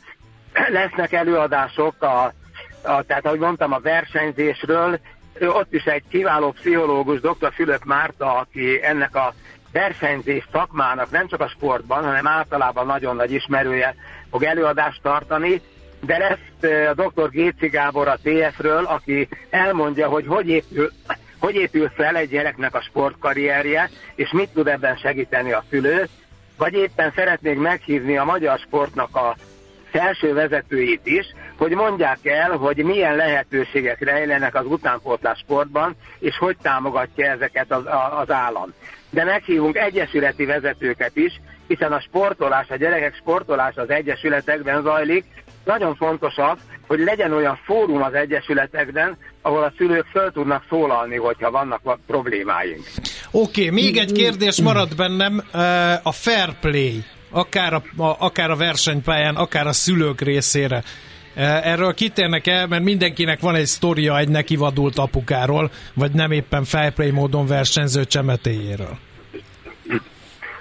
[0.69, 2.33] Lesznek előadások, a,
[2.83, 4.99] a, tehát ahogy mondtam, a versenyzésről.
[5.41, 7.53] Ott is egy kiváló pszichológus, dr.
[7.55, 9.35] Fülöp Márta, aki ennek a
[9.73, 13.95] versenyzés szakmának nem csak a sportban, hanem általában nagyon nagy ismerője
[14.31, 15.61] fog előadást tartani,
[16.01, 17.31] de lesz a dr.
[17.31, 20.91] Géci Gábor a TF-ről, aki elmondja, hogy hogy épül,
[21.39, 26.09] hogy épül fel egy gyereknek a sportkarrierje, és mit tud ebben segíteni a szülő,
[26.57, 29.37] vagy éppen szeretnék meghívni a magyar sportnak a
[29.91, 36.57] felső vezetőit is, hogy mondják el, hogy milyen lehetőségek rejlenek az utánpótlás sportban, és hogy
[36.63, 37.83] támogatja ezeket az,
[38.21, 38.73] az állam.
[39.11, 45.25] De meghívunk egyesületi vezetőket is, hiszen a sportolás, a gyerekek sportolás az egyesületekben zajlik,
[45.69, 51.17] nagyon fontos az, hogy legyen olyan fórum az egyesületekben, ahol a szülők föl tudnak szólalni,
[51.17, 52.85] hogyha vannak problémáink.
[53.31, 55.43] Oké, okay, még egy kérdés marad bennem,
[56.03, 57.83] a fair play, akár a,
[58.19, 60.83] akár a versenypályán, akár a szülők részére.
[61.63, 66.93] Erről kitérnek el, mert mindenkinek van egy sztoria egy nekivadult apukáról, vagy nem éppen fair
[66.93, 68.99] play módon versenyző csemetéjéről.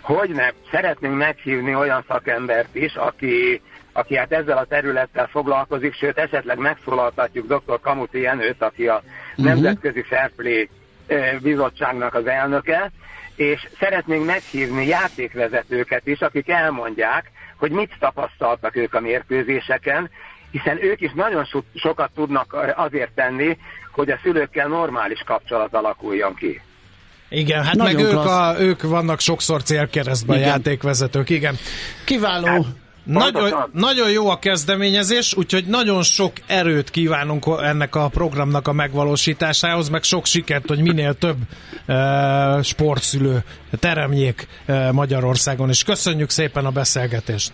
[0.01, 0.51] Hogy nem?
[0.71, 3.61] Szeretnénk meghívni olyan szakembert is, aki
[3.97, 7.79] aki hát ezzel a területtel foglalkozik, sőt esetleg megszólaltatjuk dr.
[7.79, 9.45] Kamuti Jenőt, aki a uh-huh.
[9.45, 10.69] Nemzetközi Fairplay
[11.41, 12.91] bizottságnak az elnöke,
[13.35, 20.09] és szeretnénk meghívni játékvezetőket is, akik elmondják, hogy mit tapasztaltak ők a mérkőzéseken,
[20.51, 23.57] hiszen ők is nagyon so- sokat tudnak azért tenni,
[23.91, 26.61] hogy a szülőkkel normális kapcsolat alakuljon ki.
[27.29, 31.55] Igen, hát Nagyon meg ők, a, ők vannak sokszor célkeresztben a játékvezetők, igen.
[32.03, 32.45] Kiváló.
[32.45, 32.65] Hát,
[33.07, 39.89] nagyon, nagyon jó a kezdeményezés, úgyhogy nagyon sok erőt kívánunk ennek a programnak a megvalósításához,
[39.89, 41.37] meg sok sikert, hogy minél több
[41.87, 43.43] uh, sportszülő
[43.79, 47.51] teremjék uh, Magyarországon, és köszönjük szépen a beszélgetést.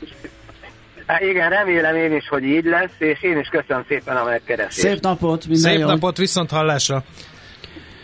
[1.06, 4.88] Hát igen, remélem én is, hogy így lesz, és én is köszönöm szépen a megkeresést.
[4.88, 5.88] Szép napot, minden Szép jó.
[5.88, 7.04] napot, viszont hallásra!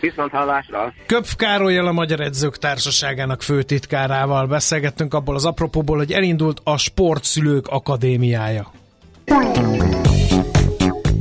[0.00, 0.92] Viszont hallásra.
[1.06, 7.66] Köpf Károlyjal a Magyar Edzők Társaságának főtitkárával beszélgettünk abból az apropóból, hogy elindult a Sportszülők
[7.66, 8.72] Akadémiája.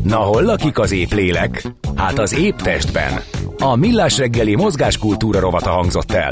[0.03, 1.63] Na hol lakik az épp lélek?
[1.95, 3.19] Hát az épp testben.
[3.57, 6.31] A Millás reggeli mozgáskultúra rovata hangzott el.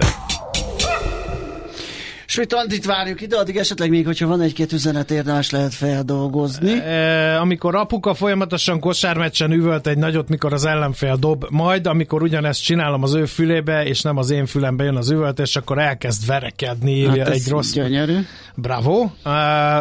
[2.37, 6.71] Sőt, várjuk ide, addig esetleg még, hogyha van egy-két üzenet érdemes lehet feldolgozni.
[6.71, 12.63] E, amikor apuka folyamatosan kosármeccsen üvölt egy nagyot, mikor az ellenfél dob, majd amikor ugyanezt
[12.63, 16.91] csinálom az ő fülébe, és nem az én fülembe jön az üvöltés, akkor elkezd verekedni,
[16.91, 17.71] írja hát egy rossz.
[17.71, 18.17] Gyönyörű.
[18.55, 19.09] Bravo,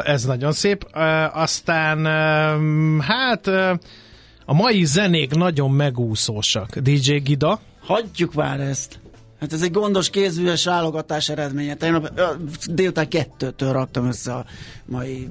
[0.04, 0.86] ez nagyon szép.
[1.32, 2.06] Aztán,
[3.00, 3.46] hát
[4.44, 6.78] a mai zenék nagyon megúszósak.
[6.78, 7.60] DJ Gida.
[7.80, 8.98] Hagyjuk már ezt.
[9.40, 11.74] Hát ez egy gondos kézműves válogatás eredménye.
[11.74, 12.20] Tegnap
[12.66, 14.44] délután kettőtől raktam össze a
[14.84, 15.28] mai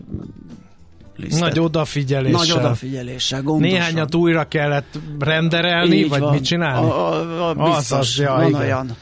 [1.15, 1.39] lisztet.
[1.39, 2.39] Nagy odafigyeléssel.
[2.39, 3.77] Nagy odafigyeléssel, gondosan.
[3.77, 6.33] Néhányat újra kellett renderelni, Így vagy van.
[6.33, 6.89] mit csinálni?
[6.89, 8.59] A, a, a biztos, az, az, ja, van igen.
[8.61, 8.95] olyan.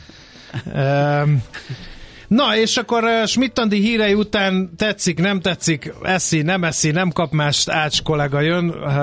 [2.35, 7.31] Na, és akkor uh, Schmidt-Andi hírei után tetszik, nem tetszik, eszi, nem eszi, nem kap
[7.31, 8.95] más, Ács kollega jön, uh,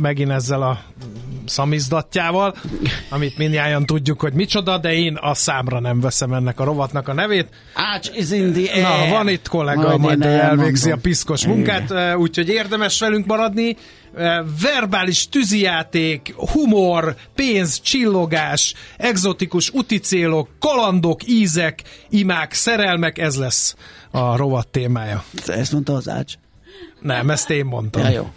[0.00, 0.80] megint ezzel a
[1.46, 2.54] szamizdatjával,
[3.10, 7.12] amit mindjárt tudjuk, hogy micsoda, de én a számra nem veszem ennek a rovatnak a
[7.12, 7.48] nevét.
[7.74, 8.82] Ács is in the air.
[8.82, 13.76] Na, van itt kollega, majd, majd elvégzi a piszkos munkát, úgyhogy érdemes velünk maradni.
[14.60, 23.76] Verbális tűzijáték, humor, pénz, csillogás, exotikus uticélok, kalandok, ízek, imák, szerelmek, ez lesz
[24.10, 25.24] a rovat témája.
[25.46, 26.34] Ezt mondta az Ács?
[27.00, 28.02] Nem, ezt én mondtam.
[28.02, 28.30] Ja, jó.